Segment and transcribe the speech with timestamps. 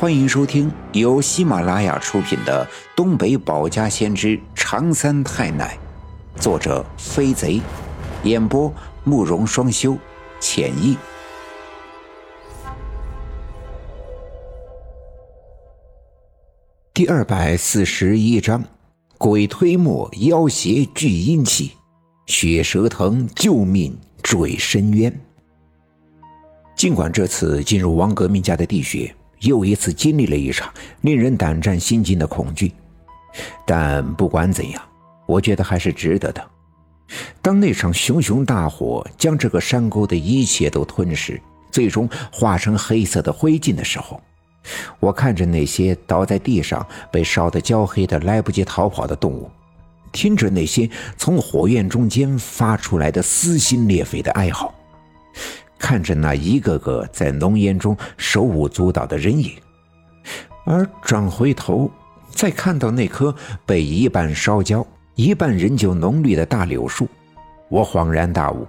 [0.00, 5.78] 欢迎收听由喜马拉雅出品的《东北保家先知长三太奶》，
[6.40, 7.60] 作者飞贼，
[8.22, 8.72] 演播
[9.04, 9.98] 慕容双修，
[10.40, 10.96] 浅意。
[16.94, 18.64] 第二百四十一章：
[19.18, 21.72] 鬼推磨，妖邪聚阴气，
[22.24, 25.20] 血蛇藤救命坠深渊。
[26.74, 29.14] 尽管这次进入王革命家的地穴。
[29.40, 30.72] 又一次经历了一场
[31.02, 32.72] 令人胆战心惊的恐惧，
[33.66, 34.82] 但不管怎样，
[35.26, 36.44] 我觉得还是值得的。
[37.42, 41.40] 当那场熊熊大火将这个山沟的一切都吞噬，
[41.70, 44.20] 最终化成黑色的灰烬的时候，
[45.00, 49.50] 我看着那些倒在地上被烧得焦黑的、来不及逃跑的动物，
[50.12, 54.72] 听着那些从火焰中间发出来的撕心裂肺的哀嚎。
[55.80, 59.50] 看着那一个个在浓烟中手舞足蹈的人影，
[60.66, 61.90] 而转回头
[62.30, 67.08] 再看到那棵被一半烧焦、一半仍旧浓绿的大柳树，
[67.70, 68.68] 我恍然大悟，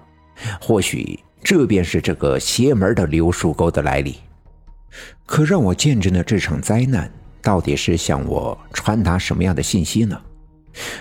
[0.62, 4.16] 或许这便是这个邪门的柳树沟的来历。
[5.26, 10.20] 可让我见证了这场灾难，到底是向我传达什么样的信息呢？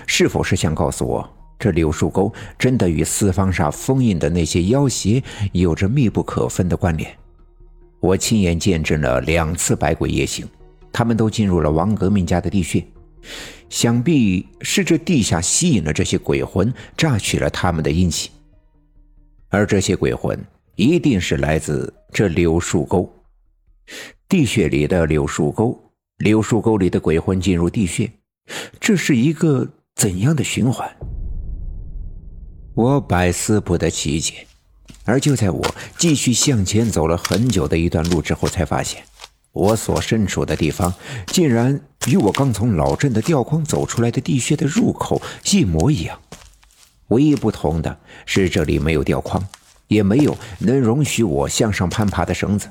[0.05, 1.27] 是否是想告诉我？
[1.61, 7.15] 这柳树沟真的与四方煞封印的那些妖邪有着密不可分的关联。
[7.99, 10.43] 我亲眼见证了两次百鬼夜行，
[10.91, 12.83] 他们都进入了王革命家的地穴，
[13.69, 18.31] 想必是这地下吸引了这些鬼魂，榨取了他们的阴气。
[19.49, 20.35] 而这些鬼魂
[20.75, 23.07] 一定是来自这柳树沟。
[24.27, 25.79] 地穴里的柳树沟，
[26.17, 28.11] 柳树沟里的鬼魂进入地穴，
[28.79, 30.89] 这是一个怎样的循环？
[32.73, 34.47] 我百思不得其解，
[35.03, 39.03] 而就在我继续向前走了很久的一段路之后，才发现
[39.51, 40.93] 我所身处的地方
[41.27, 45.21] 竟然与我刚从老镇的吊筐走出来的地穴的入口
[45.51, 46.17] 一模一样。
[47.09, 49.45] 唯一不同的是，这里没有吊筐，
[49.87, 52.69] 也没有能容许我向上攀爬的绳子，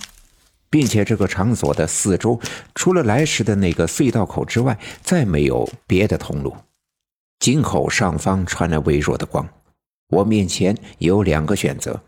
[0.70, 2.40] 并且这个场所的四周
[2.74, 6.56] 除了来时的那个隧道口之外，再没有别的通路。
[7.38, 9.46] 井口上方传来微弱的光。
[10.10, 12.02] 我面前有两个选择，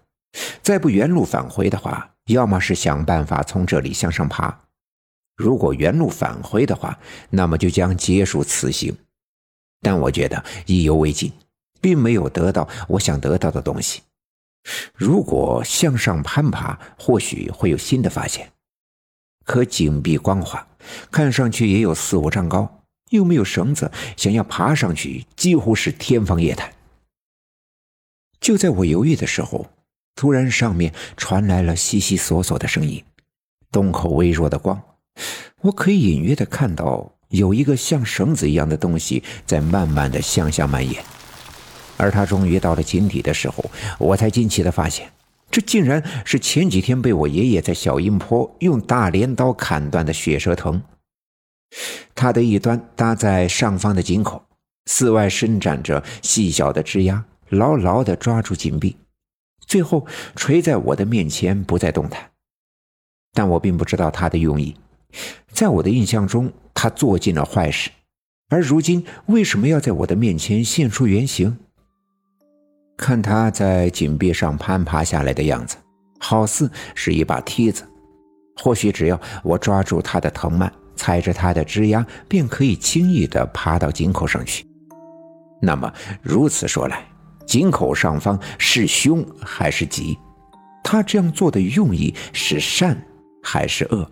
[0.61, 4.53] 再不原路返回的话，要么是想办法从这里向上爬；
[5.37, 6.99] 如果原路返回的话，
[7.31, 8.97] 那么就将结束此行。
[9.81, 11.33] 但我觉得意犹未尽，
[11.81, 14.03] 并没有得到我想得到的东西。
[14.95, 18.53] 如果向上攀爬，或许会有新的发现。
[19.45, 20.65] 可井壁光滑，
[21.11, 26.73] 看上去也有四五丈高，又没有绳子，想要爬上去几乎是天方夜谭。
[28.43, 29.65] 就在我犹豫的时候，
[30.17, 33.03] 突然上面传来了悉悉索索的声音，
[33.71, 34.83] 洞口微弱的光，
[35.61, 41.03] 我可以隐约的看到有一个像绳子一样的东西在慢慢的向下蔓延，
[41.97, 45.09] 而它终于到了井底的时候，我才惊奇的发现，
[45.49, 50.83] 这竟然是前几天被我爷爷在小阴坡用大镰刀砍断的血蛇藤，
[52.17, 54.45] 它的一端搭在上方的井口，
[54.87, 57.25] 四外伸展着细小的枝丫。
[57.53, 58.97] 牢牢地抓住井壁，
[59.67, 62.31] 最后垂在我的面前，不再动弹。
[63.35, 64.75] 但我并不知道他的用意。
[65.53, 67.91] 在我的印象中，他做尽了坏事，
[68.49, 71.59] 而如今为什么要在我的面前现出原形？
[72.97, 75.77] 看他在井壁上攀爬下来的样子，
[76.19, 77.87] 好似是一把梯子。
[78.57, 84.65] 或许只要我抓住他的藤蔓，踩着他的枝丫，便可以轻易地爬到井口上去。
[85.61, 85.93] 那么
[86.23, 87.07] 如此说来，
[87.53, 90.19] 井口上方是凶还是吉？
[90.83, 92.97] 他这样做的用意是善
[93.43, 94.11] 还是恶？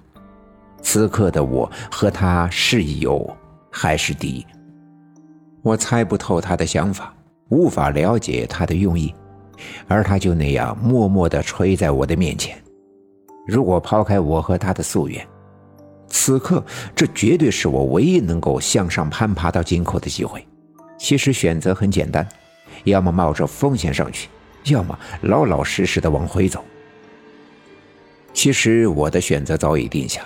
[0.82, 3.34] 此刻的我和他是友
[3.70, 4.46] 还是敌？
[5.62, 7.14] 我猜不透他的想法，
[7.48, 9.14] 无法了解他的用意，
[9.88, 12.62] 而他就那样默默地垂在我的面前。
[13.46, 15.26] 如果抛开我和他的夙愿，
[16.08, 16.62] 此刻
[16.94, 20.46] 这绝对是我唯一能够向上攀爬到井口的机会。
[20.98, 22.28] 其实选择很简单。
[22.85, 24.29] 要么冒着风险上去，
[24.65, 26.65] 要么老老实实的往回走。
[28.32, 30.23] 其实我的选择早已定下，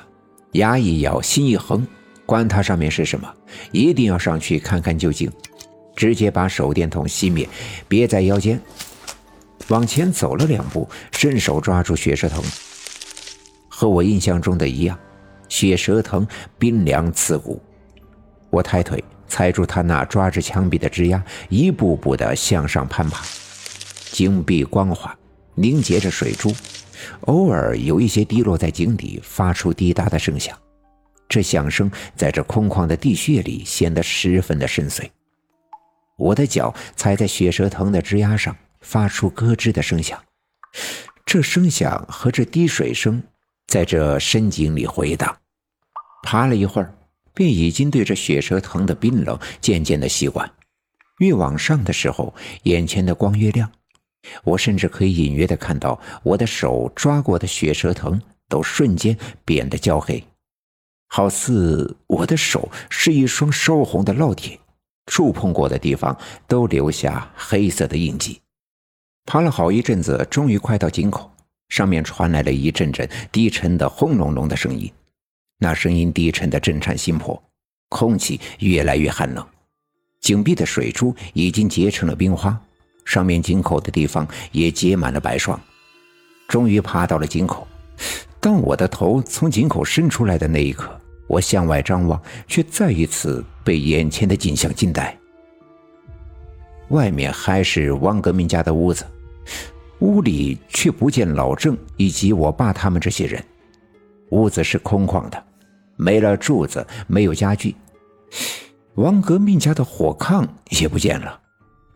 [0.52, 1.86] 牙一咬，心一横，
[2.26, 3.32] 管它上面是什么，
[3.72, 5.30] 一定要上去看看究竟。
[5.96, 7.48] 直接把手电筒熄灭，
[7.86, 8.60] 别在腰间，
[9.68, 12.42] 往前走了两步，伸手抓住血蛇藤。
[13.68, 14.98] 和我印象中的一样，
[15.48, 16.26] 血蛇藤
[16.58, 17.62] 冰凉刺骨。
[18.50, 19.02] 我抬腿。
[19.34, 23.20] 踩住他那抓着墙壁的枝丫，一步步的向上攀爬。
[24.12, 25.12] 井壁光滑，
[25.56, 26.54] 凝结着水珠，
[27.22, 30.56] 偶尔有一些滴落在井底，发出滴答的声响。
[31.28, 35.10] 这响声在这空旷的地穴里显得十分的深邃。
[36.16, 40.16] 我的脚踩在血蛇藤的枝丫上，发出咯吱的声响。
[41.26, 43.20] 这声响和这滴水声
[43.66, 45.36] 在这深井里回荡。
[46.22, 46.94] 爬了一会儿，
[47.34, 50.50] 便已经对这血蛇藤的冰冷渐渐的习惯。
[51.18, 53.70] 越往上的时候，眼前的光越亮，
[54.42, 60.24] 我甚至可以隐约的看到我的手抓过的血蛇藤都瞬间变得焦黑，
[61.08, 64.58] 好似我的手是一双烧红的烙铁，
[65.06, 66.16] 触碰过的地方
[66.48, 68.40] 都留下黑色的印记。
[69.24, 71.30] 爬了好一阵子，终于快到井口，
[71.68, 74.92] 上面传来了一阵阵低沉的轰隆隆的声音，
[75.64, 77.42] 那声音低沉的震颤心魄，
[77.88, 79.42] 空气越来越寒冷。
[80.20, 82.60] 井壁的水珠已经结成了冰花，
[83.06, 85.58] 上面井口的地方也结满了白霜。
[86.48, 87.66] 终于爬到了井口，
[88.40, 95.16] 当我的头从井口伸出来的那一刻，我向外张望，却再一次被眼前的景象惊呆。
[96.88, 99.06] 外面还是汪革命家的屋子，
[100.00, 103.42] 屋里却不见老郑以及我爸他们这些人。
[104.30, 105.42] 屋子是空旷的，
[105.96, 107.74] 没了柱子，没有家具。
[108.94, 111.40] 王革命家的火炕也不见了，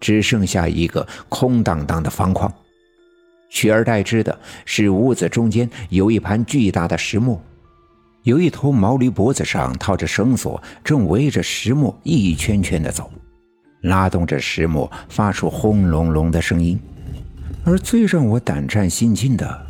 [0.00, 2.52] 只剩下一个空荡荡的方框。
[3.50, 7.40] 取而代之的是，屋子中间有一盘巨大的石磨，
[8.24, 13.10] 有一头毛驴脖子上套着绳索，正围着石磨一圈圈的走，
[13.82, 16.78] 拉动着石磨，发出轰隆隆的声音。
[17.64, 19.66] 而最让我胆战心惊的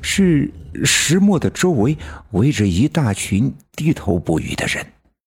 [0.00, 0.50] 是，
[0.84, 1.96] 石磨的周围
[2.32, 4.86] 围着一大群低头不语的人。